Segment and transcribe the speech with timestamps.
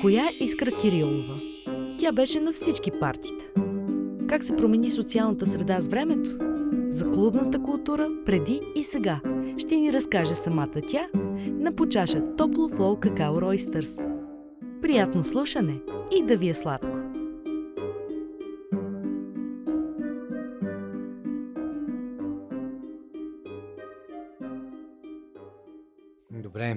[0.00, 1.34] Коя е Искра Кирилова?
[1.98, 3.44] Тя беше на всички партита.
[4.28, 6.30] Как се промени социалната среда с времето?
[6.90, 9.20] За клубната култура преди и сега
[9.58, 11.08] ще ни разкаже самата тя
[11.46, 13.98] на почаша топло флоу какао Ройстърс.
[14.82, 15.80] Приятно слушане
[16.16, 16.99] и да ви е сладко!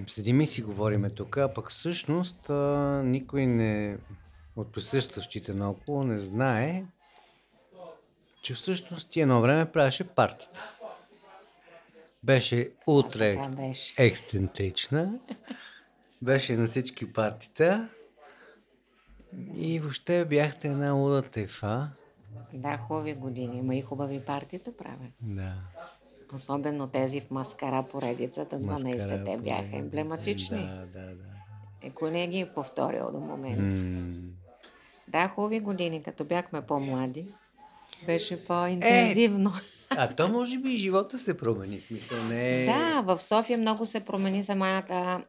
[0.08, 2.54] Седим и си говориме тук, а пък всъщност а,
[3.06, 3.98] никой не
[4.56, 6.84] от присъстващите наоколо не знае,
[8.42, 10.64] че всъщност ти едно време правеше партията.
[12.23, 14.04] Беше утре Да, беше.
[14.04, 15.20] ексцентрична,
[16.22, 17.90] беше на всички партита
[19.56, 21.90] и въобще бяхте една луда тайфа.
[22.54, 23.58] Да, хубави години.
[23.58, 25.08] Има и хубави партита правя.
[25.22, 25.54] Да.
[26.36, 30.58] Особено тези в маскара поредицата, 12-те Маскара, бяха емблематични.
[30.58, 31.23] Да, да, да.
[31.84, 33.81] Никой не ги е повторил до момента.
[33.81, 34.22] М.
[35.08, 37.28] Да, хубави години, като бяхме по-млади.
[38.06, 39.52] Беше по-интензивно.
[39.89, 42.66] А то може би и живота се промени, смисъл не е...
[42.66, 45.23] Да, в София много се промени самата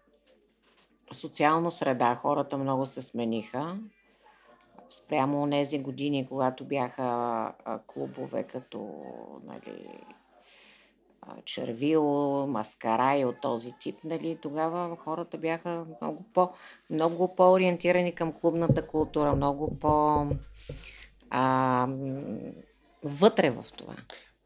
[1.13, 2.15] социална среда.
[2.15, 3.77] Хората много се смениха.
[4.91, 7.53] Спрямо тези години, когато бяха
[7.87, 9.05] клубове като
[9.47, 9.87] нали,
[11.27, 12.03] а, Червил,
[12.47, 16.51] Маскара и от този тип, нали, тогава хората бяха много, по,
[16.91, 20.27] много по-ориентирани към клубната култура, много по...
[21.31, 21.89] А,
[23.03, 23.95] вътре в това.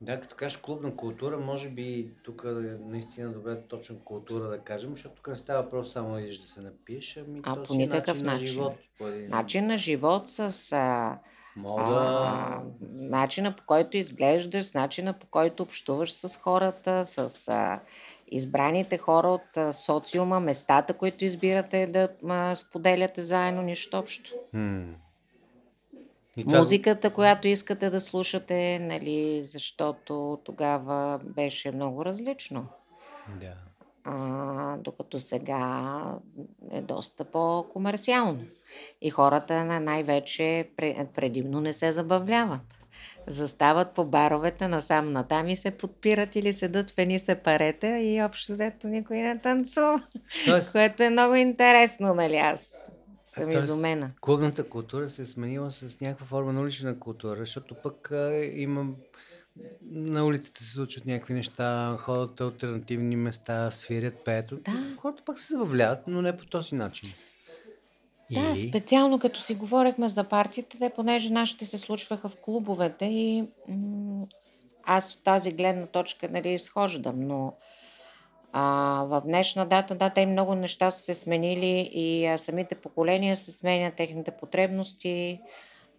[0.01, 2.51] Да, като кажеш клубна култура, може би тук е
[2.87, 7.17] наистина добре точно култура да кажем, защото тук не става въпрос само да се напиеш,
[7.17, 8.47] ами А, по си никакъв на начин.
[8.47, 8.73] живот.
[8.99, 9.31] По един...
[9.31, 11.19] Начин на живот с а,
[11.59, 11.85] Мода,
[12.25, 12.61] а,
[12.93, 17.81] начина по който изглеждаш, с начина по който общуваш с хората, с а,
[18.29, 24.31] избраните хора от а, социума, местата, които избирате да а, споделяте заедно, нищо общо.
[24.53, 24.85] М.
[26.37, 32.67] И това- Музиката, която искате да слушате, нали, защото тогава беше много различно.
[33.41, 33.55] Да.
[34.11, 34.15] А,
[34.77, 36.03] докато сега
[36.71, 38.41] е доста по-комерциално.
[39.01, 40.43] И хората на- най-вече
[40.77, 42.61] пре- предимно не се забавляват.
[43.27, 48.53] Застават по баровете насам натам и се подпират или седат в едни сепарета и общо
[48.53, 50.03] взето никой не танцува.
[50.45, 52.37] Тоест, Което е много интересно, нали?
[52.37, 52.91] Аз
[53.27, 54.11] съм тоест, изумена.
[54.21, 58.87] клубната култура се е сменила с някаква форма на улична култура, защото пък а, има
[59.91, 64.63] на улицата се случват някакви неща, ходят на альтернативни места, свирят, пеят.
[64.63, 64.97] Да.
[64.99, 67.13] Хората пък се забавляват, но не по този начин.
[68.31, 73.45] Да, специално като си говорихме за партиите, те понеже нашите се случваха в клубовете и
[73.69, 74.27] м-
[74.85, 77.53] аз от тази гледна точка нали, изхождам, но
[78.53, 78.63] а,
[79.09, 83.37] в днешна дата, да, те и много неща са се сменили и а, самите поколения
[83.37, 85.41] се сменят, техните потребности,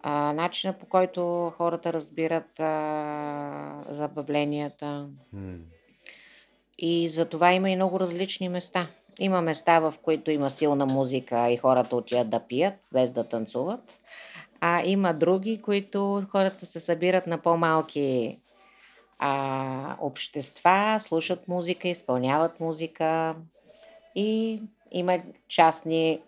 [0.02, 5.08] а, начина по който хората разбират а, забавленията.
[5.32, 5.58] М.
[6.78, 8.88] И за това има и много различни места.
[9.18, 14.00] Има места, в които има силна музика и хората отиват да пият, без да танцуват.
[14.60, 18.38] А има други, които хората се събират на по-малки
[19.18, 23.36] а, общества, слушат музика, изпълняват музика.
[24.14, 25.18] И има
[25.48, 26.20] частни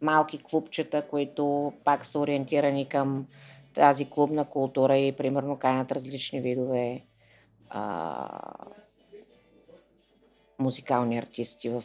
[0.00, 3.26] малки клубчета, които пак са ориентирани към
[3.74, 7.02] тази клубна култура и примерно канят различни видове
[7.68, 8.28] а,
[10.58, 11.82] музикални артисти в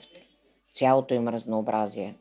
[0.74, 2.16] цялото им разнообразие.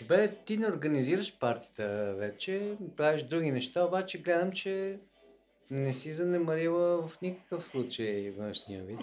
[0.00, 4.98] Добре, ти не организираш партията вече, правиш други неща, обаче гледам, че
[5.70, 9.00] не си занемарила в никакъв случай външния вид.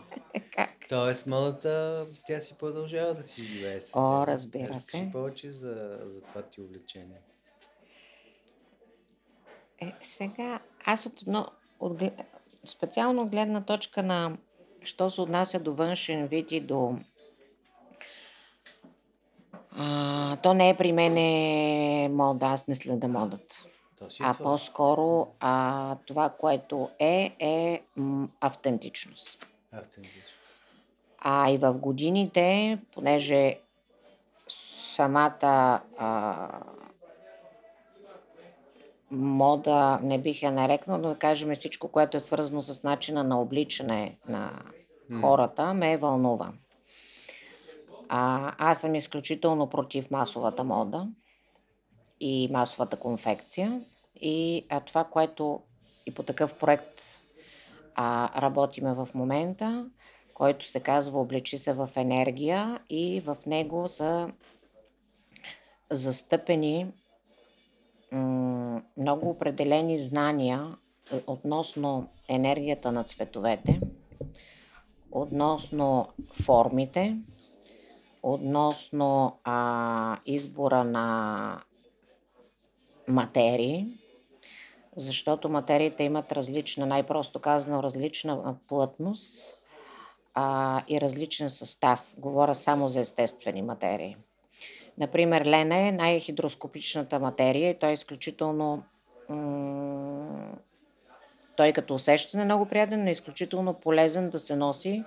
[0.52, 0.79] Как?
[0.90, 4.28] Тоест, модата, тя си продължава да си живее с О, теб.
[4.28, 5.12] разбира Разкажи се.
[5.12, 7.22] повече за, за това ти увлечение.
[9.82, 11.48] Е, сега, аз от, но,
[11.80, 12.02] от,
[12.66, 14.38] специално гледна точка на,
[14.84, 16.96] що се отнася до външен вид и до...
[19.72, 23.56] А, то не е при мен е мода, аз не следа модата.
[24.02, 24.44] Е А това.
[24.44, 29.48] по-скоро а, това, което е, е м, автентичност.
[29.72, 30.38] Автентично.
[31.22, 33.60] А и в годините, понеже
[34.48, 36.50] самата а,
[39.12, 43.42] мода, не бих я нарекнал, но да кажем всичко, което е свързано с начина на
[43.42, 44.52] обличане на
[45.22, 46.52] хората, ме вълнува.
[48.10, 51.08] А, аз съм изключително против масовата мода
[52.20, 53.82] и масовата конфекция.
[54.22, 55.62] И а, това, което
[56.06, 57.02] и по такъв проект
[57.96, 59.90] а, работиме в момента,
[60.40, 64.32] който се казва Облечи се в енергия и в него са
[65.90, 66.88] застъпени
[68.98, 70.78] много определени знания
[71.14, 73.82] е, относно енергията на цветовете,
[75.12, 76.08] относно
[76.44, 77.18] формите,
[78.24, 81.62] относно а, избора на
[83.08, 83.86] материи,
[84.96, 89.59] защото материите имат различна, най-просто казано, различна плътност
[90.42, 92.14] а, и различен състав.
[92.18, 94.18] Говоря само за естествени материи.
[94.98, 98.84] Например, лена е най-хидроскопичната материя и той е изключително
[99.30, 100.52] м-
[101.56, 105.04] той като усещане е много приятен, но е изключително полезен да се носи,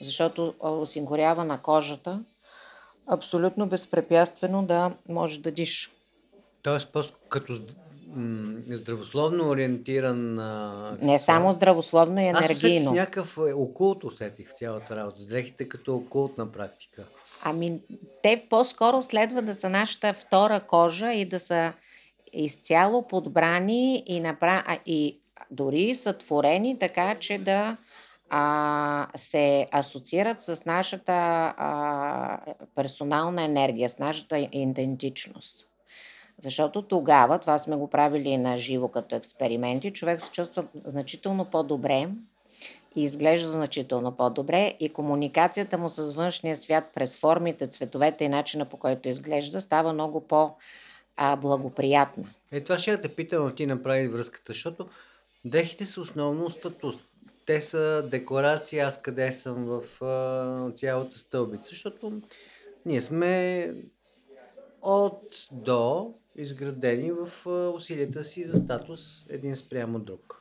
[0.00, 2.24] защото осигурява на кожата
[3.06, 5.90] абсолютно безпрепятствено да може да диша.
[6.62, 6.88] Тоест,
[7.28, 7.58] като
[8.70, 10.38] здравословно ориентиран.
[10.38, 12.90] А, Не само здравословно и енергийно.
[12.90, 15.22] Аз някакъв е, окулт усетих в цялата работа.
[15.24, 17.04] Дрехите като окултна практика.
[17.42, 17.80] Ами,
[18.22, 21.72] те по-скоро следва да са нашата втора кожа и да са
[22.32, 24.78] изцяло подбрани и, напра...
[24.86, 25.20] и
[25.50, 27.76] дори са творени така, че да
[28.30, 32.40] а, се асоциират с нашата а,
[32.74, 35.68] персонална енергия, с нашата идентичност.
[36.42, 42.08] Защото тогава, това сме го правили на живо като експерименти, човек се чувства значително по-добре
[42.96, 48.64] и изглежда значително по-добре и комуникацията му с външния свят през формите, цветовете и начина
[48.64, 52.24] по който изглежда става много по-благоприятна.
[52.52, 54.88] Е, това ще я те питам, ти направи връзката, защото
[55.44, 56.96] дрехите са основно статус.
[57.46, 62.20] Те са декларация, аз къде съм в а, цялата стълбица, защото
[62.86, 63.74] ние сме
[64.82, 67.46] от до изградени в
[67.76, 70.40] усилията си за статус един спрямо друг.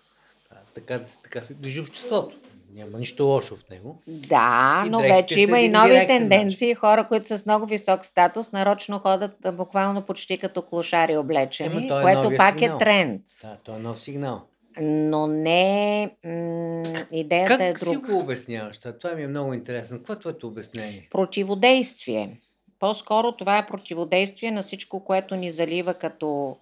[0.73, 2.37] Така, така се движи обществото.
[2.73, 4.01] Няма нищо лошо в него.
[4.07, 6.67] Да, и но вече има и нови тенденции.
[6.67, 6.75] Начин.
[6.75, 11.99] Хора, които са с много висок статус, нарочно ходят буквално почти като клошари облечени, Ема,
[11.99, 12.75] е което пак е сигнал.
[12.75, 13.21] е тренд.
[13.41, 14.41] Да, то е нов сигнал.
[14.81, 17.73] Но не м- идеята как е друга.
[17.73, 18.77] Как си го обясняваш?
[18.77, 19.97] Това ми е много интересно.
[19.97, 21.07] Какво е твоето обяснение?
[21.11, 22.37] Противодействие.
[22.83, 26.57] По-скоро това е противодействие на всичко, което ни залива като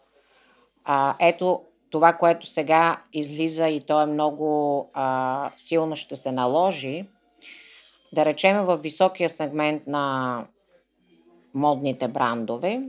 [0.83, 7.06] а, ето това, което сега излиза и то е много а, силно ще се наложи.
[8.13, 10.45] Да речем в високия сегмент на
[11.53, 12.81] модните брандове,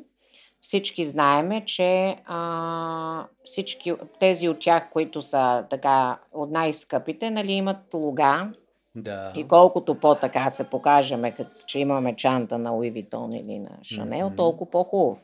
[0.60, 7.94] всички знаеме, че а, всички тези от тях, които са така от най-скъпите, нали, имат
[7.94, 8.52] луга,
[8.94, 9.32] да.
[9.36, 11.36] И колкото по-така се покажеме,
[11.66, 14.36] че имаме чанта на Луи Витон или на Шанел, mm-hmm.
[14.36, 15.20] толкова по-хубаво.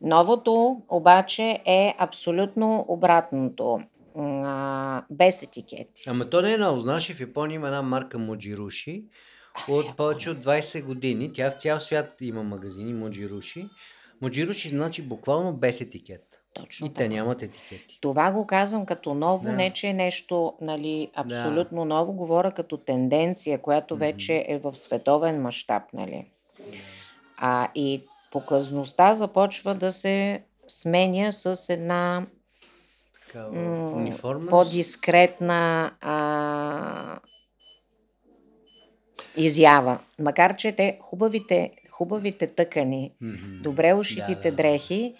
[0.00, 3.80] Новото обаче е абсолютно обратното.
[4.18, 6.04] А, без етикети.
[6.06, 6.80] Ама то не е ново.
[6.80, 9.04] Знаеш, в Япония има една марка Моджируши
[9.68, 11.32] от повече от 20 години.
[11.32, 13.66] Тя в цял свят има магазини Моджируши.
[14.20, 16.29] Моджируши значи буквално без етикет.
[16.54, 16.98] Точно и така.
[16.98, 17.98] те нямат етикети.
[18.00, 19.52] Това го казвам като ново, да.
[19.52, 21.84] не че е нещо нали, абсолютно да.
[21.84, 23.98] ново, говоря като тенденция, която mm-hmm.
[23.98, 25.82] вече е в световен мащаб.
[25.92, 26.26] Нали.
[27.36, 28.02] А, и
[28.32, 32.26] показността започва да се сменя с една
[33.34, 34.12] м-
[34.50, 37.18] по-дискретна а,
[39.36, 39.98] изява.
[40.18, 43.60] Макар, че те хубавите, хубавите тъкани, mm-hmm.
[43.60, 44.56] добре ушитите да, да.
[44.56, 45.14] дрехи,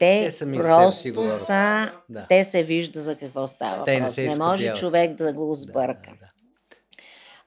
[0.00, 2.26] те, те просто са, да.
[2.28, 3.84] те се вижда за какво става.
[3.84, 6.10] Те не, се не може човек да го сбърка.
[6.10, 6.26] Да, да.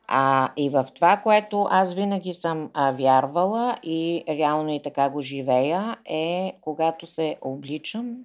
[0.07, 5.21] А, и в това, което аз винаги съм а, вярвала и реално и така го
[5.21, 8.15] живея, е когато се обличам,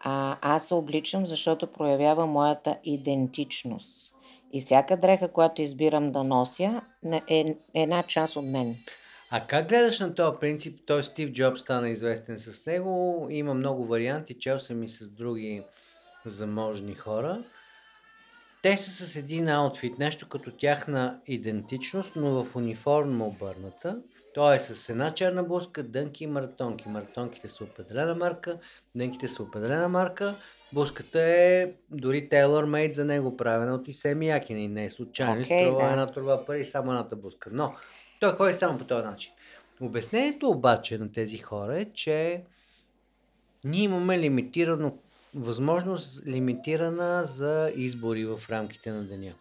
[0.00, 4.14] а, аз се обличам, защото проявява моята идентичност.
[4.52, 6.80] И всяка дреха, която избирам да нося,
[7.28, 8.76] е една част от мен.
[9.32, 10.80] А как гледаш на този принцип?
[10.86, 13.26] Той Стив Джобс стана известен с него.
[13.30, 14.38] Има много варианти.
[14.38, 15.62] Чел съм и с други
[16.24, 17.44] заможни хора.
[18.62, 23.98] Те са с един аутфит, нещо като тяхна идентичност, но в униформа обърната.
[24.34, 26.88] Той е с една черна блузка, дънки и маратонки.
[26.88, 28.58] Маратонките са определена марка,
[28.94, 30.34] дънките са определена марка
[30.72, 35.42] Буската е дори Taylor Made за него правена от Исеми Якин и не е случайно.
[35.42, 35.90] Окей, Струва да.
[35.90, 37.50] една турба пари само едната буска.
[37.52, 37.74] Но
[38.20, 39.32] той ходи само по този начин.
[39.80, 42.42] Обяснението обаче на тези хора е, че
[43.64, 44.98] ние имаме лимитирано
[45.34, 49.34] възможност лимитирана за избори в рамките на деня.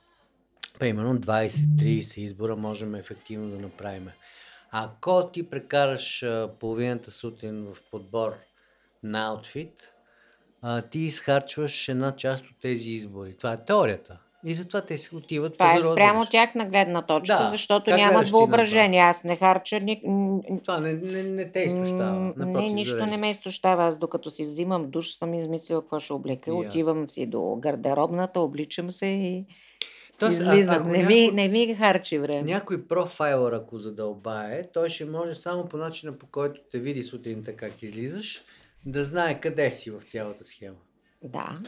[0.80, 4.10] Примерно 20-30 избора можем ефективно да направим.
[4.72, 6.26] Ако ти прекараш
[6.60, 8.36] половината сутрин в подбор
[9.04, 9.92] на аутфит,
[10.62, 13.34] а, ти изхарчваш една част от тези избори.
[13.34, 14.18] Това е теорията.
[14.46, 18.30] И затова те си отиват Това е спрямо тях на гледна точка, Да, защото нямат
[18.30, 19.00] въображение.
[19.00, 20.02] Аз не харча ни...
[20.64, 22.34] Това не, не, не те изтощава.
[22.38, 23.12] Напротив, Не, нищо зарежда.
[23.12, 23.84] не ме изтощава.
[23.84, 26.52] Аз докато си взимам душ, съм измислила какво ще облека.
[26.52, 26.58] Аз.
[26.58, 29.46] Отивам си до гардеробната, обличам се и
[30.20, 30.76] Тоест, а- излизам.
[30.76, 32.42] ако Не ми, някой- не ми харчи време.
[32.44, 37.54] Някой профайлър, ако задълбае, той ще може само по начина по който те види сутринта
[37.54, 38.42] как излизаш,
[38.86, 40.78] да знае къде си в цялата схема.
[41.24, 41.60] Да.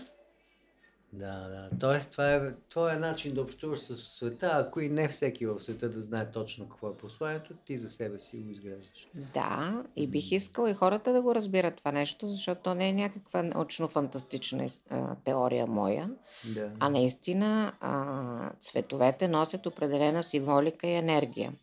[1.13, 1.69] Да, да.
[1.79, 5.89] Тоест, това е твоя начин да общуваш с света, ако и не всеки в света
[5.89, 9.07] да знае точно какво е посланието, ти за себе си го изграждаш.
[9.33, 12.93] Да, и бих искала и хората да го разбират това нещо, защото то не е
[12.93, 16.09] някаква научно-фантастична из- а, теория моя,
[16.45, 16.71] Да.
[16.79, 21.53] а наистина а, цветовете носят определена символика и енергия.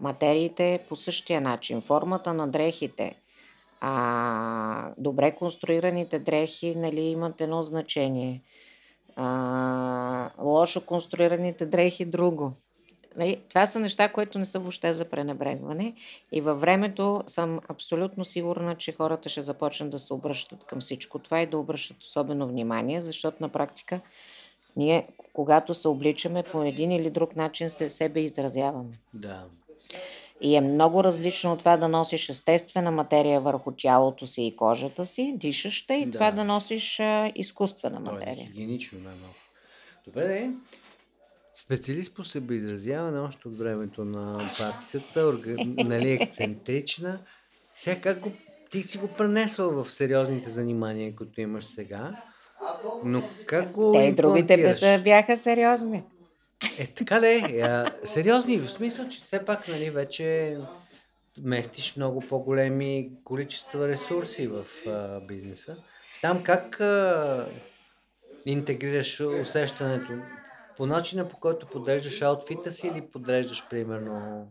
[0.00, 3.14] Материите по същия начин, формата на дрехите,
[3.80, 8.42] а, добре конструираните дрехи нали, имат едно значение.
[9.16, 12.52] А, лошо конструираните дрехи друго.
[13.16, 15.94] Нали, Това са неща, които не са въобще за пренебрегване.
[16.32, 21.18] И във времето съм абсолютно сигурна, че хората ще започнат да се обръщат към всичко
[21.18, 24.00] това и да обръщат особено внимание, защото на практика
[24.76, 28.98] ние, когато се обличаме по един или друг начин, се себе изразяваме.
[29.14, 29.44] Да.
[30.40, 35.06] И е много различно от това да носиш естествена материя върху тялото си и кожата
[35.06, 36.12] си, дишаща, и Да.
[36.12, 38.46] това да носиш а, изкуствена То е материя.
[38.46, 39.36] хигиенично най-малко.
[40.06, 40.50] Добре, де.
[41.52, 45.54] Специалист по себеизразяване още от времето на партията, орга...
[45.66, 47.18] нали, ексцентрична.
[47.76, 48.32] Сега как го...
[48.70, 52.22] Ти си го пренесъл в сериозните занимания, които имаш сега,
[53.04, 54.74] но как го Те и другите
[55.04, 56.02] бяха сериозни.
[56.78, 57.84] Е, така да е.
[58.04, 60.58] Сериозни, в смисъл, че все пак, нали, вече
[61.42, 65.76] местиш много по-големи количества ресурси в а, бизнеса.
[66.22, 67.46] Там как а,
[68.46, 70.12] интегрираш усещането?
[70.76, 74.46] По начина по който подреждаш аутфита си или подреждаш, примерно,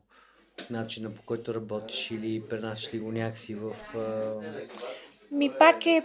[0.69, 4.33] начина по който работиш или пренасяш ли го някакси в а,
[5.35, 6.01] Ми пак е...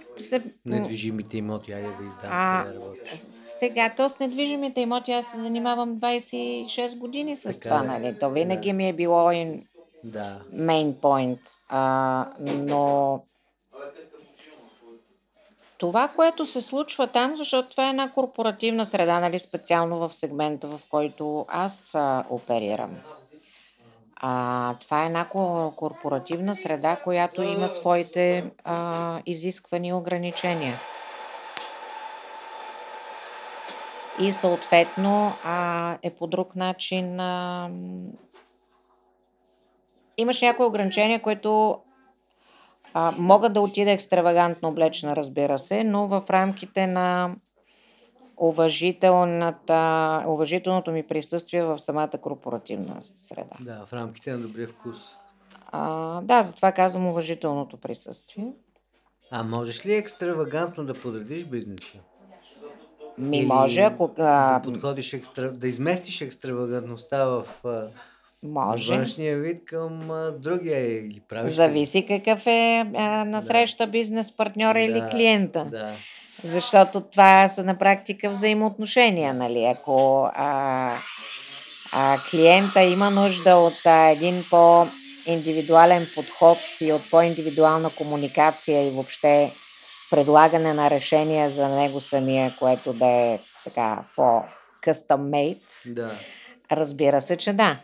[0.64, 3.10] Недвижимите имоти, айде да издам, А, работиш.
[3.28, 7.98] сега, то с недвижимите имоти аз се занимавам 26 години с Така това, да.
[7.98, 8.18] нали?
[8.18, 8.74] То винаги Да.
[8.74, 9.62] ми е било in
[10.04, 10.40] Да.
[10.54, 11.38] main point.
[11.68, 13.22] А, но
[15.78, 20.66] това, което се случва там, защото това е една корпоративна среда, нали, специално в сегмента,
[20.68, 22.90] в който аз а, оперирам.
[24.22, 30.74] А, това е една ко- корпоративна среда, която има своите а, изисквани ограничения.
[34.20, 37.20] И съответно а, е по друг начин.
[37.20, 37.70] А,
[40.16, 41.78] имаш някои ограничения, които
[42.94, 47.34] а, могат да отида екстравагантно облечена, разбира се, но в рамките на
[48.40, 53.56] уважителната, уважителното ми присъствие в самата корпоративна среда.
[53.60, 54.96] Да, в рамките на добрия вкус.
[55.72, 58.52] А, да, затова казвам уважителното присъствие.
[59.30, 61.98] А можеш ли екстравагантно да подредиш бизнеса?
[63.18, 64.10] Ми Или може, ако...
[64.18, 65.50] А, да подходиш екстра...
[65.50, 67.44] да изместиш екстравагантността в
[68.42, 68.94] може.
[68.94, 71.52] външния вид към а, другия или правиш?
[71.52, 75.64] Зависи какъв е а, насреща бизнес партньора или Да, клиента.
[75.70, 75.92] Да.
[76.44, 79.64] Защото това са на практика взаимоотношения, нали?
[79.64, 80.92] Ако а,
[81.92, 89.52] а, клиента има нужда от а, един по-индивидуален подход и от по-индивидуална комуникация и въобще
[90.10, 96.10] предлагане на решения за него самия, което да е така по-custom made, Да.
[96.72, 97.78] разбира се, че да.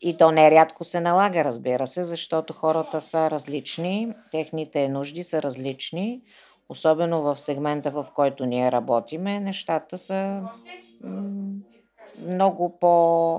[0.00, 6.20] И то нерядко се налага, разбира се, защото хората са различни, техните нужди са различни,
[6.68, 10.42] особено в сегмента, в който ние работиме, нещата са
[12.18, 13.36] много по,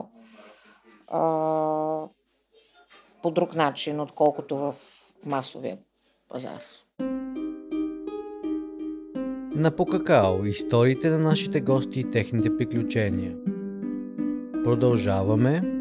[1.07, 1.19] а,
[3.21, 4.75] по друг начин, отколкото в
[5.25, 5.77] масовия
[6.29, 6.59] пазар.
[9.55, 13.35] На Покакао историите на нашите гости и техните приключения.
[14.63, 15.78] Продължаваме.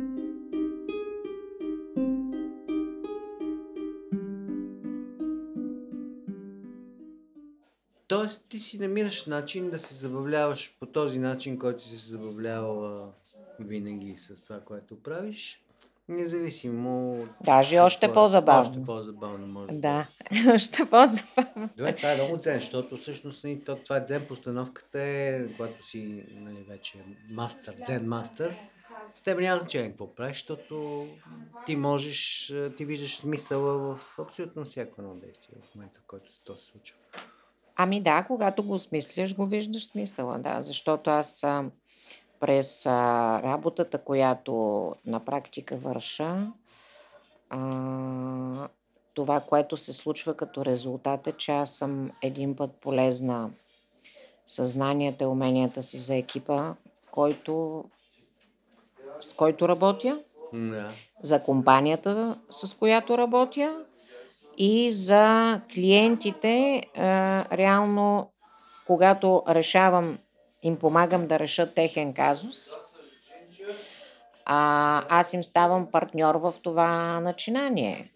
[8.29, 13.13] Тоест, ти си намираш начин да се забавляваш по този начин, който си се забавлявала
[13.61, 15.63] винаги с това, което правиш.
[16.09, 18.13] Независимо Даже още е.
[18.13, 18.71] по-забавно.
[18.71, 20.07] Още по-забавно може Да,
[20.55, 21.69] още по-забавно.
[21.77, 25.87] Добре, това е много дзен, защото всъщност нали, то, това е дзен постановката е, когато
[25.87, 26.99] си нали, вече
[27.31, 28.55] мастър, дзен мастър,
[29.15, 31.07] с теб няма значение какво правиш, защото
[31.67, 36.41] ти можеш, ти виждаш смисъла в абсолютно всяко едно действие в момента, в който се
[36.45, 36.97] то се случва.
[37.81, 40.63] Ами да, когато го осмисляш, го виждаш смисъла, да.
[40.63, 41.65] Защото аз а,
[42.41, 42.93] през а,
[43.43, 44.53] работата, която
[45.07, 46.53] на практика върша,
[47.51, 48.69] а,
[49.15, 53.51] това, което се случва като резултат е, че аз съм един път полезна
[54.47, 56.75] съзнанията и уменията си за екипа,
[57.11, 57.85] който,
[59.21, 60.21] с който работя,
[60.53, 60.91] Да.
[61.23, 63.85] за компанията, с която работя
[64.59, 66.83] и за клиентите.
[67.53, 68.33] Реално,
[68.87, 70.19] когато решавам,
[70.63, 72.57] им помагам да решат техен казус,
[74.45, 78.13] а, аз им ставам партньор в това начинание.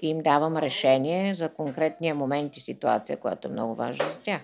[0.00, 4.40] И им давам решение за конкретния момент и ситуация, която е много важна за тях.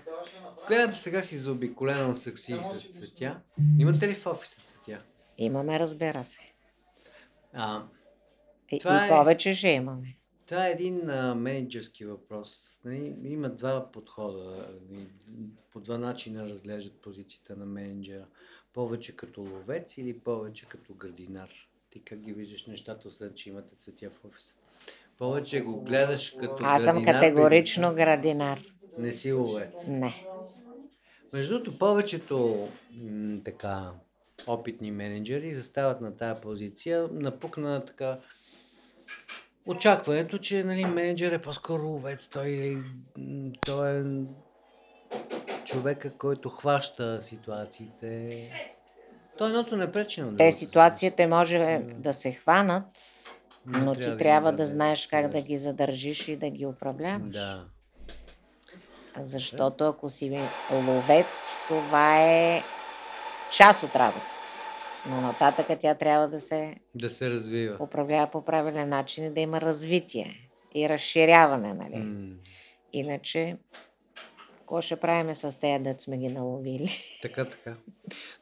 [0.68, 3.36] Гледам сега си заобиколена от сакси с цветя.
[3.78, 4.98] Имате ли в офиса цветя?
[5.38, 6.40] Имаме, разбира се.
[7.54, 7.82] А,
[8.72, 10.16] И, Това и е- повече ще имаме.
[10.50, 12.80] Това е един а, менеджерски въпрос.
[12.84, 14.68] Нали, има два подхода.
[14.90, 15.06] нали,
[15.72, 18.26] По два начина разглеждат позицията на менеджера.
[18.72, 21.48] Повече като ловец или повече като градинар.
[21.90, 24.54] Ти как ги виждаш нещата, след че имате цветя в офиса?
[25.18, 28.60] Повече го гледаш като Аз съм градинар, категорично градинар.
[28.98, 29.86] Не си ловец.
[29.86, 30.26] Не.
[31.32, 33.92] Между другото, повечето м, така
[34.46, 38.18] опитни менеджери застават на тая позиция, напукна така
[39.70, 42.28] очакването, че нали, менеджер е по-скоро ловец.
[42.28, 42.76] Той е,
[43.64, 44.04] той е
[45.64, 48.50] човека, който хваща ситуациите.
[49.38, 50.56] Той едното не пречи на Те другото.
[50.56, 52.84] ситуацията може да се хванат,
[53.66, 56.50] но трябва ти да трябва ги да даде знаеш как да ги задържиш и да
[56.50, 57.32] ги управляваш.
[57.32, 57.64] Да.
[59.16, 60.40] Защото ако си
[60.72, 62.62] ловец, това е
[63.50, 64.49] част от работата.
[65.08, 67.76] Но нататъка тя трябва да се Да се развива.
[67.80, 71.96] управлява по правилен начин и да има развитие и разширяване, нали?
[71.96, 72.34] М,
[72.92, 73.56] Иначе,
[74.58, 76.90] какво ще правиме с тези, дето сме ги наловили?
[77.22, 77.74] Така, така.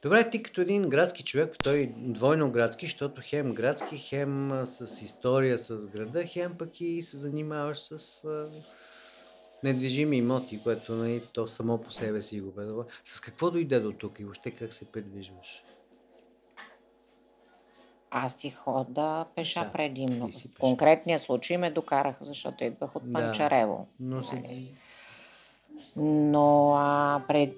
[0.03, 5.59] Добре, ти като един градски човек, той двойно градски, защото хем градски, хем с история
[5.59, 8.23] с града, хем пък и се занимаваш с
[9.65, 12.85] недвижими имоти, което нали, то само по себе си го бедува.
[13.05, 15.63] С какво дойде до тук и въобще как се придвижваш?
[18.11, 20.33] Аз си хода пеша Да, предимно.
[20.33, 23.13] си В конкретния случай ме докараха, защото идвах от Да.
[23.13, 23.87] Панчарево.
[24.01, 24.25] Но Нали?
[24.25, 24.73] си...
[25.97, 27.55] Но а, пред,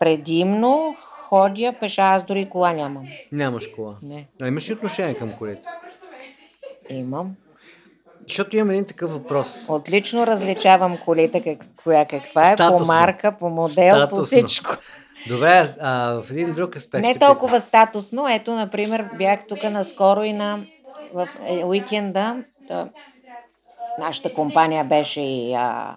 [0.00, 3.06] предимно ходя пеша, аз дори кола нямам.
[3.32, 3.94] Нямаш кола.
[4.02, 5.68] Не, А имаш ли отношение към колите?
[6.90, 7.36] имам.
[8.22, 9.68] Защото имам един такъв въпрос.
[9.70, 12.78] Отлично различавам колите, как, коя каква е, Статусно.
[12.78, 14.24] по марка, по модел, по Статусно.
[14.24, 14.70] всичко.
[15.26, 18.28] Добре, а, в един друг аспект Не толкова статусно.
[18.28, 20.60] Ето, например, бях тук наскоро и на
[21.14, 22.36] в е, уикенда.
[22.68, 22.88] Та,
[23.98, 25.96] нашата компания беше и а,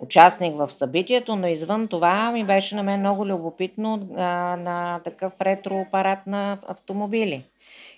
[0.00, 4.22] участник в събитието, но извън това ми беше на мен много любопитно а,
[4.56, 7.44] на такъв ретро апарат на автомобили.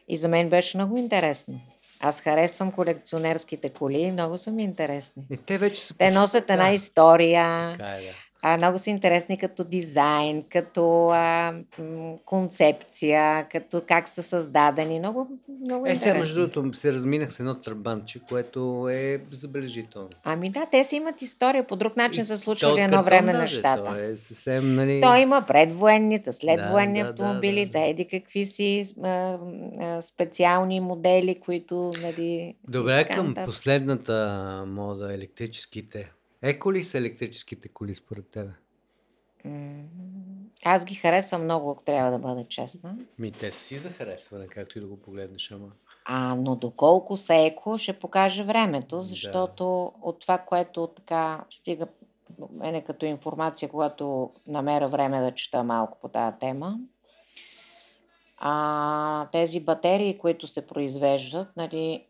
[0.08, 1.60] И за мен беше много интересно.
[2.00, 5.22] Аз харесвам колекционерските коли, много са ми интересни.
[5.30, 7.72] И те вече са Те почти- носят една Да, история.
[7.72, 8.10] Така е, да.
[8.46, 14.98] А, много са интересни като дизайн, като а, м, концепция, като как са създадени.
[14.98, 15.28] Много,
[15.64, 16.20] много Е, сега интересно.
[16.20, 20.08] между другото се разминах с едно тръбанче, което е забележително.
[20.24, 21.66] Ами да, те си имат история.
[21.66, 23.84] По друг начин са случвали То едно време даже, нещата.
[23.84, 25.00] То е съвсем, нали...
[25.00, 27.86] Той има предвоенните, следвоенни Да, автомобили, да, да, да.
[27.86, 29.38] еди какви си а,
[29.80, 32.54] а, специални модели, които, нали...
[32.68, 36.12] Добре, към последната мода, електрическите.
[36.46, 38.50] Еко ли са електрическите коли според тебе?
[40.64, 42.96] Аз ги харесвам много, ако трябва да бъда честна.
[43.18, 45.68] Ми, те са си за харесване, както и да го погледнеш, ама...
[46.04, 49.02] А, но доколко са еко, ще покаже времето, Да.
[49.02, 51.86] защото от това, което така стига
[52.52, 56.78] мене като информация, когато намеря време да чета малко по тази тема,
[58.38, 62.04] а, тези батерии, които се произвеждат, нали,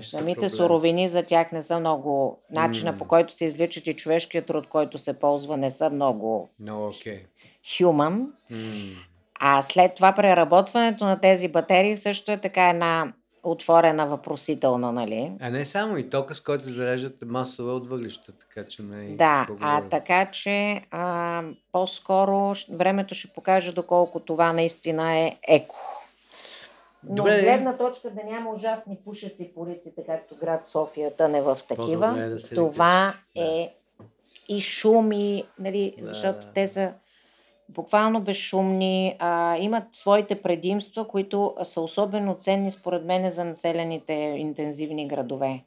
[0.00, 0.48] самите проблем.
[0.48, 2.98] суровини за тях не са много, начина М.
[2.98, 7.24] по който се извличат и човешкият труд, който се ползва, не са много Но, окей.
[7.64, 8.26] human.
[8.50, 8.58] М,
[9.40, 13.12] А след това преработването на тези батерии също е така една
[13.44, 15.32] отворена въпросителна, нали?
[15.40, 19.06] А не само и тока, с който се зареждат масово от въглища, така че не
[19.06, 21.42] е Да, а така че а,
[21.72, 25.76] по-скоро времето ще покаже доколко това наистина е еко.
[27.08, 27.34] Но Добре.
[27.34, 31.74] от гледна точка да няма ужасни пушеци по улиците, както град София тъне в По-добре
[31.74, 33.44] е такива, да това електрически, да.
[33.44, 33.70] е
[34.48, 36.52] и шуми, нали, Да, защото да.
[36.52, 36.94] те са
[37.68, 45.08] буквално безшумни, а, имат своите предимства, които са особено ценни според мен за населените интензивни
[45.08, 45.64] градове.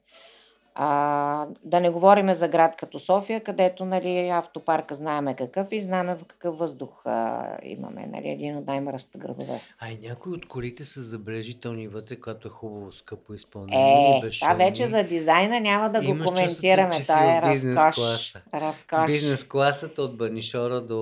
[0.78, 6.16] А, да не говорим за град като София, където нали, автопарка знаеме какъв и знаеме
[6.16, 8.08] в какъв въздух а, имаме.
[8.12, 9.62] Нали, един от най-мръсните градове.
[9.80, 14.22] А и някои от колите са забележителни вътре, когато е хубаво скъпо изпълнение.
[14.26, 17.02] Е, това вече за дизайна няма да го Имаш чувството, коментираме.
[17.02, 17.96] Това е бизнес разкош.
[17.96, 18.42] класа.
[18.54, 19.06] Разкош.
[19.06, 20.96] Бизнес класата от Банишора до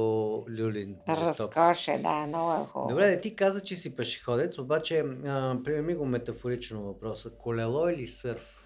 [0.60, 0.96] Люлин.
[1.10, 2.90] Разкош е, да, много е хубаво.
[2.90, 7.30] Добре, ти каза, че си пешеходец, обаче а, приеми го метафорично въпроса.
[7.30, 8.63] Колело или сърф?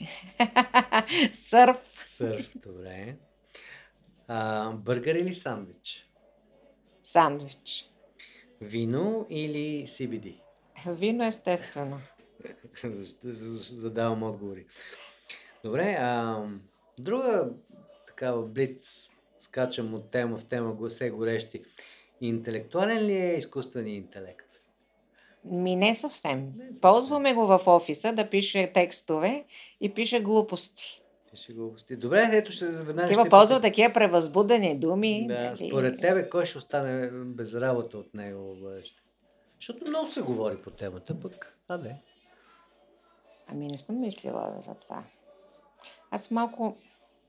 [1.32, 2.04] Сърф.
[2.08, 3.16] Сърф, добре.
[4.28, 6.10] А, бъргър или сандвич?
[7.02, 7.90] Сандвич.
[8.60, 10.40] Вино или CBD?
[10.86, 12.00] Вино естествено.
[13.24, 14.66] Задавам отговори.
[15.64, 16.44] Добре, а,
[16.98, 17.50] друга
[18.06, 21.62] такава блиц, скачам от тема в тема, го все горещи.
[22.20, 24.45] Интелектуален ли е изкуственият интелект?
[25.50, 26.52] Ми не съвсем.
[26.56, 26.80] Не съвсем.
[26.80, 29.44] Ползваме го в офиса да пише текстове
[29.80, 31.02] и пише глупости.
[31.30, 31.96] Пише глупости.
[31.96, 35.26] Добре, ето ще веднага ще ползва такива превъзбудени думи.
[35.28, 35.56] Да, нали?
[35.56, 39.00] според тебе, кой ще остане без работа от него в бъдеще?
[39.60, 41.58] Защото много се говори по темата, пък.
[41.68, 42.02] А, не.
[43.46, 45.04] Ами не съм мислила за това.
[46.10, 46.76] Аз малко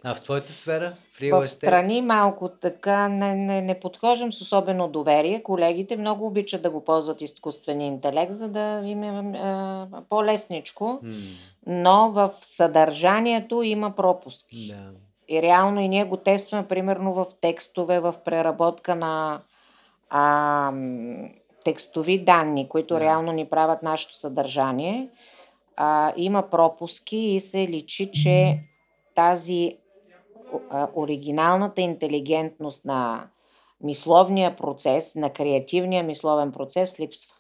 [0.10, 0.93] А в твоята сфера?
[1.12, 5.43] В real в страни малко така не, не, не подхождам с особено доверие.
[5.43, 11.12] Колегите много обичат да го ползват изкуствения интелект, за да им е а, по-лесничко, М,
[11.67, 14.67] но в съдържанието има пропуски.
[14.67, 14.91] да.
[15.30, 19.41] И реално и ние го тестваме, примерно в текстове, в преработка на
[20.10, 20.72] а,
[21.63, 23.00] текстови данни, които Да.
[23.00, 25.10] реално ни правят нашето съдържание.
[25.76, 28.60] А, има пропуски и се личи, че
[29.15, 29.78] тази
[30.96, 33.30] оригиналната интелигентност на
[33.84, 37.37] мисловния процес, на креативния мисловен процес липсва.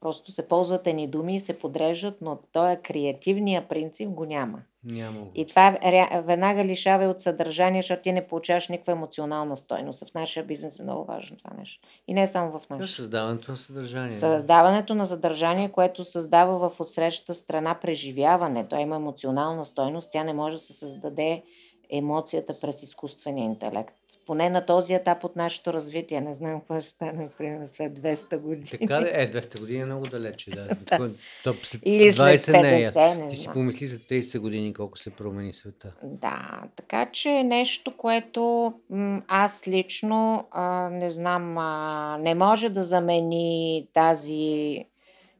[0.00, 4.58] Просто се ползват едни думи и се подреждат, но този креативния принцип го няма.
[4.84, 5.26] Няма.
[5.34, 10.10] И това ре- веднага лишава и от съдържание, защото ти не получаваш никаква емоционална стойност.
[10.10, 11.88] В нашия бизнес е много важно това нещо.
[12.08, 12.88] И не само в е нашия.
[12.88, 14.10] създаването на съдържание.
[14.10, 18.68] Създаването на съдържание, което създава в отсрещата страна преживяване.
[18.68, 21.42] Той има емоционална стойност, тя не може да се създаде
[21.90, 23.94] емоцията през изкуствения интелект.
[24.26, 26.20] Поне на този етап от нашето развитие.
[26.20, 28.64] Не знам какво ще стане, примерно, след 200 години.
[28.64, 28.96] Така?
[29.12, 30.68] Е, 200 години е много далече, да.
[30.96, 32.80] Кой- То след Или след 20 не е.
[32.80, 35.92] 50, не Ти си помисли за 30 години колко се промени света.
[36.02, 42.68] Да, така че е нещо, което м, аз лично а, не знам, а, не може
[42.68, 44.84] да замени тази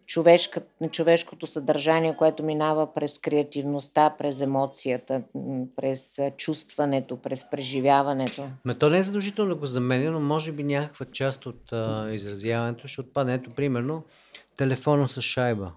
[0.08, 5.22] човешка, човешкото съдържание, което минава през креативността, през емоцията,
[5.76, 8.48] през чувстването, през преживяването.
[8.64, 12.08] Ма то не е задължително да го заменя, но може би някаква част от а,
[12.12, 13.34] изразяването ще отпадне.
[13.34, 14.04] Ето, примерно,
[14.56, 15.72] телефона с шайба.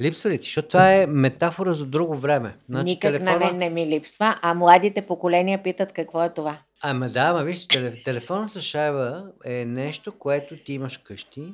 [0.00, 0.44] Липсва ли ти?
[0.44, 2.56] Защото това е метафора за друго време.
[2.68, 3.32] Значи, Никак телефона...
[3.32, 6.58] на мен не ми липсва, а младите поколения питат какво е това.
[6.82, 11.52] Ама да, ама виж, теле, телефона с шайба е нещо, което ти имаш къщи,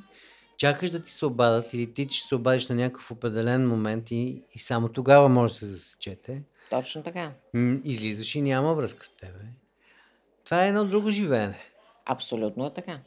[0.57, 4.43] чакаш да ти се обадат или ти ще се обадиш на някакъв определен момент и,
[4.55, 6.43] и само тогава може да се засечете.
[6.71, 7.33] Точно така.
[7.85, 9.45] Излизаш и няма връзка с тебе.
[10.45, 11.59] Това е едно друго живеене.
[12.05, 13.01] Абсолютно е така.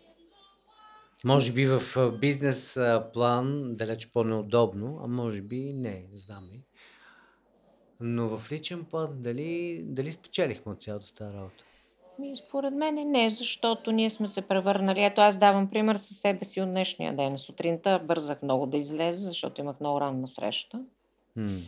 [1.25, 1.81] Може би в
[2.19, 2.79] бизнес
[3.13, 6.61] план далеч по-неудобно, а може би не знам ли.
[7.99, 11.63] Но в личен план дали, дали спечелихме от цялата тази работа?
[12.19, 15.03] Ми, според мен не, защото ние сме се превърнали.
[15.03, 17.37] Ето аз давам пример със себе си от днешния ден.
[17.37, 20.79] Сутринта бързах много да излезе, защото имах много ранна среща.
[21.35, 21.59] М.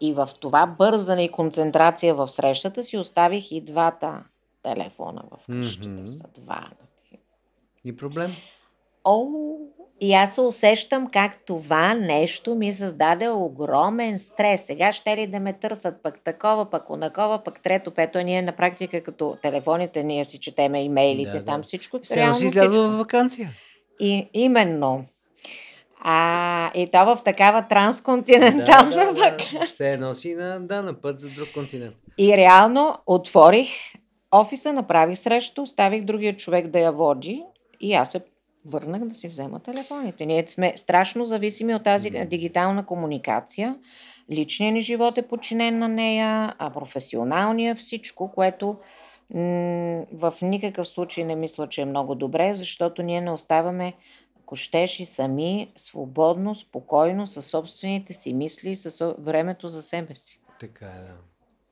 [0.00, 4.24] И в това бързане и концентрация в срещата си оставих и двата
[4.62, 5.88] телефона в къщата.
[5.88, 6.06] Мгм.
[6.06, 6.70] Са два.
[7.84, 8.30] И проблем?
[9.06, 9.26] О,
[10.00, 14.66] и аз се усещам как това нещо ми създаде огромен стрес.
[14.66, 18.18] Сега ще ли да ме търсят пък такова, пък онакова, пък трето, пето.
[18.18, 21.44] Ние на практика като телефоните, ние си четеме имейлите, Да, да.
[21.44, 22.00] там всичко.
[22.16, 22.90] Реално си излязла всичко.
[22.90, 23.50] в вакансия.
[24.00, 25.04] И, именно.
[26.00, 29.60] А, и то в такава трансконтинентална вакансия.
[29.66, 31.94] Все едно си на, да, на път за друг континент.
[32.18, 33.68] И реално отворих
[34.32, 37.42] офиса, направих среща, оставих другия човек да я води
[37.80, 38.20] и аз се
[38.66, 40.26] върнах да си взема телефоните.
[40.26, 43.76] Ние сме страшно зависими от тази дигитална комуникация.
[44.30, 48.66] Личният ни живот е подчинен на нея, а професионалния всичко, което
[49.34, 53.92] м- в никакъв случай не мисля, че е много добре, защото ние не оставаме,
[54.42, 60.14] ако щеш и сами, свободно, спокойно, със собствените си мисли и със времето за себе
[60.14, 60.40] си.
[60.60, 61.14] Така е, да.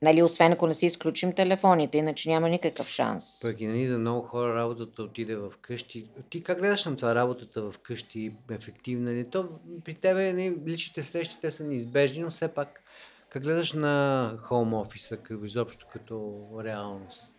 [0.04, 3.40] Нали, освен ако не си изключим телефоните, иначе няма никакъв шанс.
[3.42, 6.06] Пък и нали, за много хора работата отиде в къщи.
[6.30, 9.30] Ти как гледаш на това работата в къщи ефективна ли?
[9.30, 9.48] То
[9.84, 12.80] при тебе нали, личните срещи те са неизбежни, но все пак
[13.28, 17.32] как гледаш на хоум офиса като изобщо като реалност?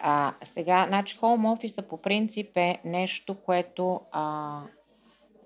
[0.00, 4.60] А, сега, значи, хоум офиса по принцип е нещо, което а,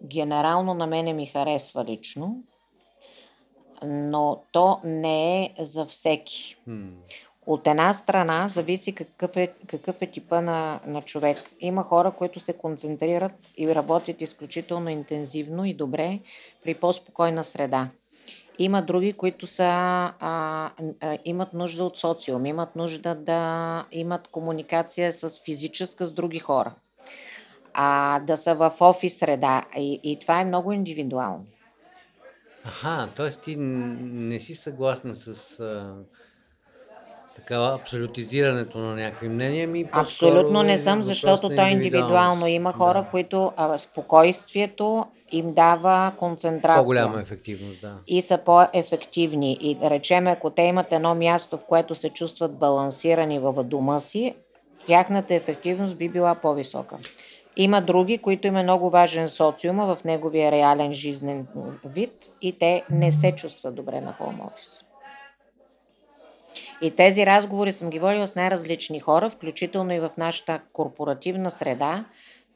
[0.05, 2.43] генерално на мене ми харесва лично,
[3.83, 6.57] но то не е за всеки.
[6.67, 6.89] М.
[7.47, 11.39] От една страна зависи какъв е, какъв е типа на, на човек.
[11.61, 16.21] Има хора, които се концентрират и работят изключително интензивно и добре
[16.65, 17.89] при по-спокойна среда.
[18.59, 25.13] Има други, които са, а, а, имат нужда от социум, имат нужда да имат комуникация
[25.13, 26.75] с физическа с други хора,
[27.75, 29.65] а, да са в офис среда.
[29.77, 31.45] И, и това е много индивидуално.
[32.67, 33.31] Аха, т.е.
[33.31, 35.95] ти не си съгласна с а,
[37.35, 42.47] такава абсолютизирането на някакви мнения, ми Абсолютно е не съм, въпрос защото то е индивидуално.
[42.47, 43.11] Има хора, Да.
[43.11, 46.83] които а, спокойствието им дава концентрация.
[46.83, 47.95] По-голяма ефективност, да.
[48.07, 49.59] и са по-ефективни.
[49.61, 54.35] И речем, ако те имат едно място, в което се чувстват балансирани в дома си,
[54.87, 56.99] тяхната ефективност би била по-висока.
[57.57, 61.47] Има други, които им е много важен социума в неговия реален жизнен
[61.85, 64.85] вид и те не се чувстват добре на хоум офис.
[66.83, 72.05] И тези разговори съм ги водила с най-различни хора, включително и в нашата корпоративна среда,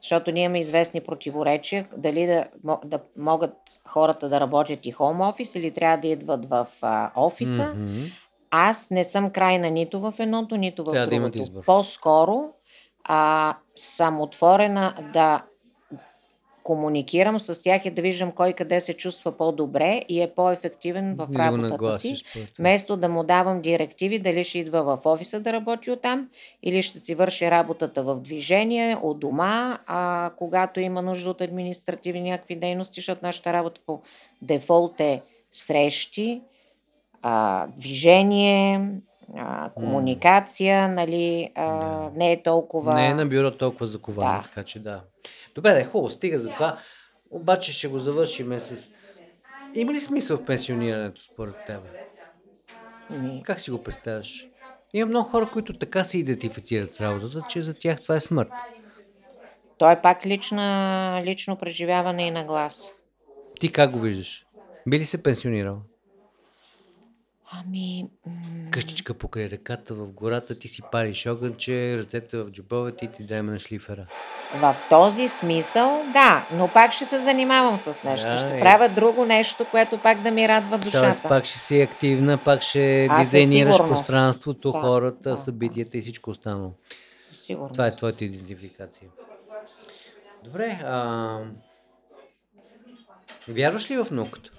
[0.01, 2.45] защото ние имаме известни противоречия, дали да,
[2.85, 3.53] да могат
[3.87, 7.73] хората да работят и хоум офис или трябва да идват в а, офиса.
[7.75, 8.01] Мгм.
[8.51, 11.37] Аз не съм крайна нито в едното, нито в Трябва да другото.
[11.37, 11.65] избор.
[11.65, 12.49] По-скоро
[13.03, 15.43] а, съм отворена да
[16.63, 21.27] комуникирам с тях и да виждам кой къде се чувства по-добре и е по-ефективен в
[21.35, 22.47] работата си, теб.
[22.59, 26.29] вместо да му давам директиви дали ще идва в офиса да работи оттам
[26.63, 32.29] или ще си върши работата в движение, от дома, а когато има нужда от административни
[32.29, 34.01] някакви дейности, защото нашата работа по
[34.41, 36.41] дефолт е срещи,
[37.21, 38.89] а, движение,
[39.37, 42.11] а, комуникация, нали, а, Да.
[42.15, 42.93] не е толкова...
[42.93, 44.41] Не е на бюро толкова заковано, Да.
[44.43, 45.01] така че да.
[45.55, 46.77] Добре, да е хубаво, стига за това.
[47.31, 48.91] Обаче ще го завършиме с...
[49.75, 51.89] Има ли смисъл в пенсионирането според тебе?
[53.09, 54.47] Ми, Как си го представяш?
[54.93, 58.51] Има много хора, които така се идентифицират с работата, че за тях това е смърт.
[59.77, 62.91] То е пак лична, лично преживяване и на глас.
[63.59, 64.45] Ти как го виждаш?
[64.87, 65.77] Би ли се пенсионирал?
[67.53, 68.33] Ами, м,
[68.71, 73.51] Къщичка покрай реката в гората, ти си париш огънче, ръцете в джобовете и ти дреме
[73.51, 74.07] на шлифера.
[74.55, 78.27] в този смисъл, да, но пак ще се занимавам с нещо.
[78.27, 81.27] Да, ще и- правя друго нещо, което пак да ми радва Тоест душата.
[81.27, 86.01] пак ще си активна, пак ще А, със дизайнираш пространството, Да, хората, да, събитията и
[86.01, 86.71] всичко останало.
[87.15, 87.73] Със сигурност.
[87.73, 89.07] Това е твоята идентификация.
[90.43, 91.37] Добре, а...
[93.47, 94.51] вярваш ли в науката?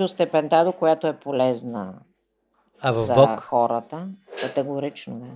[0.00, 1.94] До степента, до която е полезна
[2.80, 3.40] А в за Бог?
[3.40, 4.08] хората.
[4.40, 5.26] Категорично, да.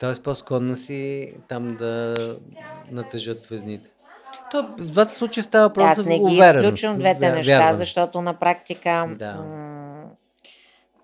[0.00, 2.36] Тоест по-склонна си там да
[2.90, 3.90] натъжат везните.
[4.50, 7.74] То в двата случая става просто Аз не ги увереност, изключвам двете вя- неща, вярване.
[7.74, 9.34] защото на практика Да.
[9.34, 10.04] м-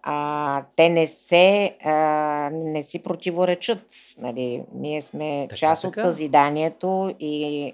[0.02, 1.92] а, те не се а,
[2.52, 3.85] не си противоречат.
[4.18, 4.64] Нали?
[4.74, 6.00] Ние сме Така, част от така.
[6.02, 7.72] съзиданието и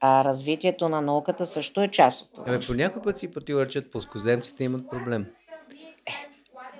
[0.00, 2.54] а, развитието на науката също е част от това.
[2.54, 5.26] Абе, по някой път си противоречат плоскоземците имат проблем.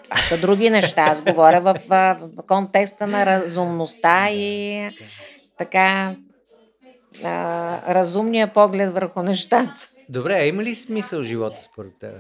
[0.02, 1.02] Това са други неща.
[1.02, 4.90] Аз говоря в, а, в контекста на разумността и
[5.58, 6.16] така
[7.24, 9.88] а, разумния поглед върху нещата.
[10.08, 12.18] Добре, а има ли смисъл живота според тебе?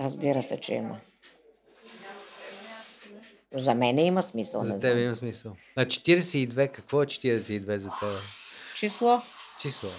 [0.00, 0.96] Разбира се, че има.
[3.54, 4.64] За мен има смисъл.
[4.64, 4.98] За знам.
[4.98, 5.56] има смисъл.
[5.76, 8.12] А 42, какво е 42 за тебе?
[8.76, 9.20] Число
[9.62, 9.90] Число.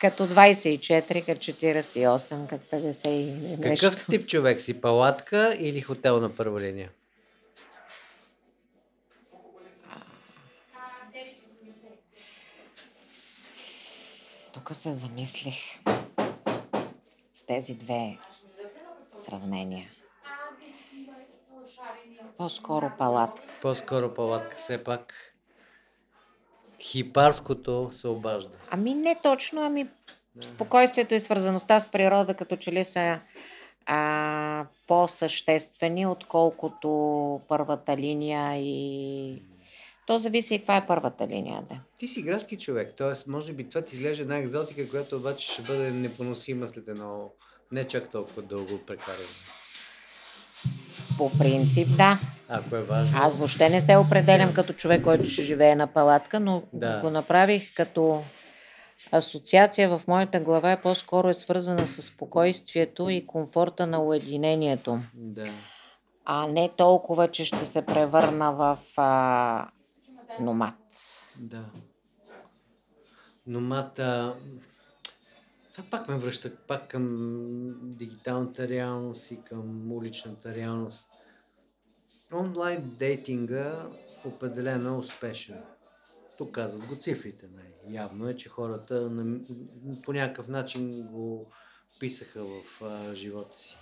[0.00, 3.86] като 24, като 48, като 50 и нещо.
[3.86, 4.80] Какъв тип човек си?
[4.80, 6.90] Палатка или хотел на първа линия?
[14.52, 15.56] Тук се замислих
[17.34, 18.18] с тези две
[19.16, 19.90] сравнения.
[22.38, 23.46] По-скоро палатка.
[23.62, 25.31] По-скоро палатка, все пак.
[26.82, 28.58] Хипарското се обажда.
[28.70, 29.88] Ами не точно, ами
[30.40, 33.20] спокойствието и свързаността с природа като че ли са
[33.86, 39.42] а, по-съществени, отколкото първата линия и...
[40.06, 41.80] То зависи и каква е първата линия, да.
[41.98, 43.30] Ти си градски човек, т.е.
[43.30, 47.30] може би това ти изглежда една екзотика, която обаче ще бъде непоносима след едно
[47.72, 49.24] не чак толкова дълго прекаране.
[51.18, 52.18] По принцип, да.
[52.48, 53.18] Ако е важно.
[53.22, 57.00] Аз въобще не се определям като човек, който ще живее на палатка, но Да.
[57.00, 58.22] го направих като
[59.12, 65.46] асоциация в моята глава е по-скоро е свързана с спокойствието и комфорта на уединението, Да.
[66.24, 69.68] а не толкова, че ще се превърна в а,
[70.40, 70.74] номад.
[71.38, 71.64] Да.
[73.46, 74.34] Но мата...
[75.72, 81.08] Това пак ме връща пак към дигиталната реалност и към уличната реалност.
[82.32, 83.86] Онлайн дейтинга
[84.24, 85.62] определено е успешен.
[86.38, 87.48] Тук казват го цифрите.
[87.54, 87.94] Нали.
[87.94, 89.10] Явно е, че хората
[90.04, 91.46] по някакъв начин го
[91.96, 93.76] вписаха в а, живота си.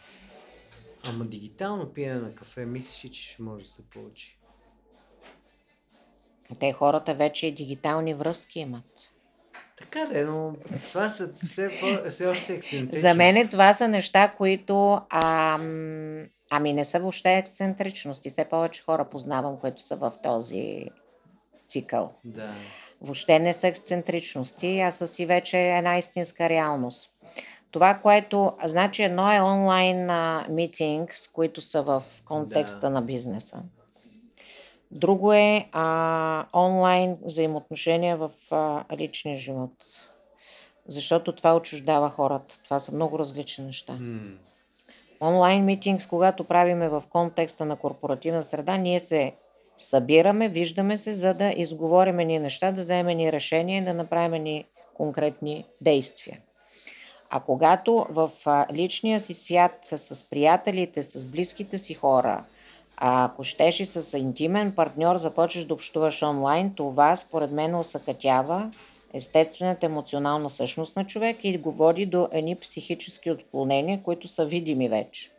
[1.04, 4.38] Ама дигитално пиене на кафе, мислиш ли, че ще може да се получи?
[6.60, 9.09] Те хората вече дигитални връзки имат.
[9.80, 10.52] Така де, но
[10.88, 13.00] това са все, по- все още ексцентрични.
[13.00, 18.30] За мен това са неща, които ам, ами не са въобще ексцентричности.
[18.30, 20.86] Все повече хора познавам, които са в този
[21.68, 22.12] цикъл.
[22.24, 22.50] Да.
[23.00, 27.10] Въобще не са ексцентричности, а са си вече една истинска реалност.
[27.70, 32.90] Това, което, значи едно е онлайн а, митинг, с които са в контекста Да.
[32.90, 33.62] на бизнеса.
[34.90, 39.72] Друго е а, онлайн взаимоотношения в а, личния живот.
[40.86, 42.58] Защото това отчуждава хората.
[42.64, 43.92] Това са много различни неща.
[43.92, 44.36] М,
[45.20, 49.32] Онлайн митинг, когато правиме в контекста на корпоративна среда, ние се
[49.78, 54.42] събираме, виждаме се, за да изговориме ни неща, да вземем ни решения и да направим
[54.42, 56.38] ни конкретни действия.
[57.30, 58.30] А когато в
[58.72, 62.44] личния си свят с приятелите, с близките си хора,
[63.00, 68.70] а ако щеш и с интимен партньор започнеш да общуваш онлайн, това според мен усъкътява
[69.14, 74.88] естествената емоционална същност на човек и го води до едни психически отклонения, които са видими
[74.88, 75.30] вече.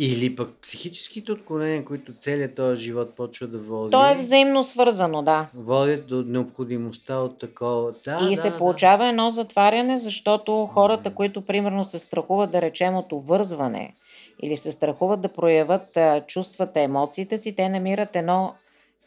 [0.00, 3.90] Или пък психическите отклонения, които целият този живот почва да води.
[3.90, 5.46] То е взаимно свързано, да.
[5.54, 7.92] Водят до необходимостта от такова.
[8.04, 8.56] Да, и да, се да.
[8.56, 13.94] получава едно затваряне, защото хората, които примерно се страхуват да речем от увързване
[14.42, 18.54] или се страхуват да проявят чувствата, емоциите си, те намират едно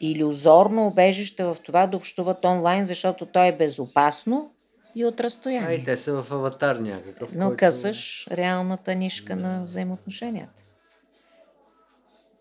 [0.00, 4.50] иллюзорно убежище в това да общуват онлайн, защото то е безопасно
[4.94, 5.84] и от А и разстояние.
[5.84, 7.34] те са в аватар някакъв.
[7.34, 7.56] Но който...
[7.56, 10.62] късаш реалната нишка на взаимоотношенията.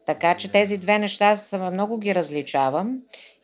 [0.05, 1.35] Така че тези две неща
[1.71, 2.97] много ги различавам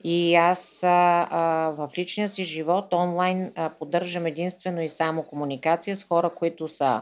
[0.03, 5.97] и аз а, а, в личния си живот онлайн а, поддържам единствено и само комуникация
[5.97, 7.01] с хора, които са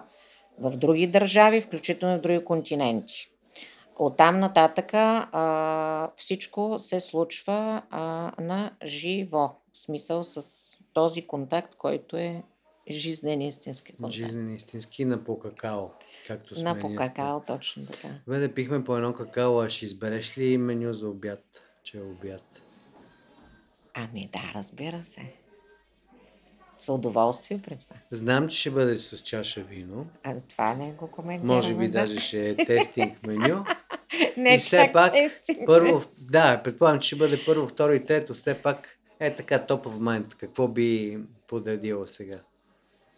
[0.59, 3.27] в други държави, включително в други континенти.
[3.99, 9.49] Оттам нататъка а, всичко се случва а, на живо.
[9.73, 12.43] В смисъл с този контакт, който е
[12.91, 14.13] жизнен истински контакт.
[14.13, 15.87] Жизнен истински на по какао.
[16.27, 18.07] Както сме На по какао, точно така.
[18.27, 21.63] Да пихме по едно какао, а ще избереш ли меню за обяд?
[21.83, 22.61] Че е обяд.
[23.93, 25.33] Ами да, разбира се.
[26.77, 27.95] С удоволствие при това.
[28.11, 30.05] Знам, че ще бъде с чаша вино.
[30.23, 31.53] А това не го коментираме.
[31.55, 31.91] Може би да.
[31.91, 33.63] даже ще е тестинг меню.
[34.37, 35.59] не и все пак, тестинг.
[35.65, 39.85] първо, да, предполагам, че ще бъде първо, второ и трето, все пак е така топ
[39.85, 40.35] в майнд.
[40.35, 42.37] Какво би подредила сега?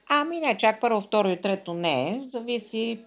[0.09, 2.19] Ами не, чак първо, второ и трето не е.
[2.23, 3.05] Зависи.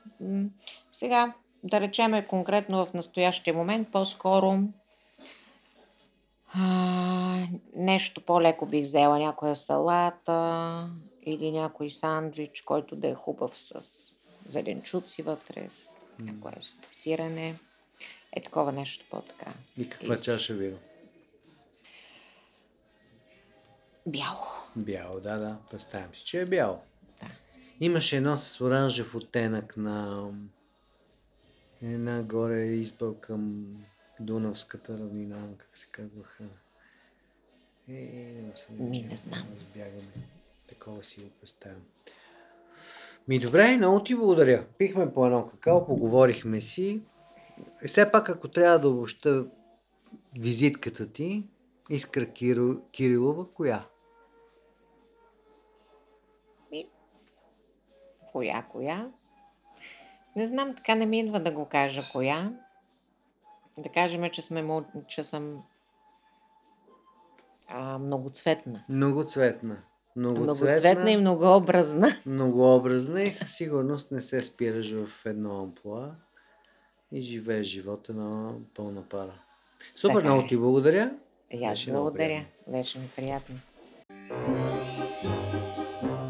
[0.93, 1.33] Сега,
[1.65, 4.59] да речеме конкретно в настоящия момент, по-скоро
[6.55, 9.19] а, нещо по-леко бих взела.
[9.19, 10.91] Някоя салата
[11.23, 13.83] или някой сандвич, който да е хубав с
[14.49, 16.53] зеленчуци вътре, с някое
[16.93, 17.59] сирене.
[18.33, 19.53] Е такова нещо по-така.
[19.77, 20.79] И каква Из- чаша вино?
[24.07, 24.47] Бяло.
[24.77, 25.57] Бяло, да, да.
[25.71, 26.79] Представям си, че е бяло.
[27.23, 27.29] Да.
[27.81, 30.29] Имаше едно с оранжев оттенък на
[31.83, 33.67] една горе избъл към
[34.21, 36.45] Дунавската равнина, как се казваха.
[37.89, 38.43] Е,
[38.79, 39.47] Ми, не знам.
[39.59, 40.13] Избягаме.
[40.69, 41.83] Такова си го представям.
[43.29, 44.67] Ми добре, много ти благодаря.
[44.79, 47.01] Пихме по едно какао, поговорихме си.
[47.85, 49.47] И все пак, ако трябва да обобща
[50.39, 51.45] визитката ти,
[51.91, 53.85] Искра Кирил, Кирилова, коя?
[56.71, 56.87] Ми,
[58.33, 59.11] коя, коя?
[60.37, 62.53] Не знам, така не ми идва да го кажа коя.
[63.81, 64.65] Да кажем, че, сме,
[65.09, 65.63] че съм
[67.69, 68.85] А, многоцветна.
[68.89, 69.77] Многоцветна.
[70.17, 72.09] Многоцветна, Многоцветна и многообразна.
[72.27, 76.11] многообразна и със сигурност не се спираш в едно амплуа
[77.13, 79.33] и живееш живота на пълна пара.
[79.95, 80.47] Супер, Така много е.
[80.47, 81.11] ти благодаря.
[81.51, 82.45] И аз благодаря.
[82.69, 83.55] Беше ми приятно.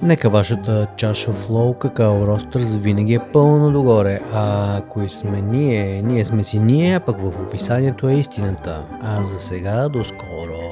[0.03, 4.21] Нека вашата чаша флоу какао ростър завинаги е пълно догоре.
[4.35, 6.03] А кои сме ние?
[6.03, 8.83] Ние сме си ние, а пък в описанието е истината.
[9.03, 10.70] А за сега до скоро.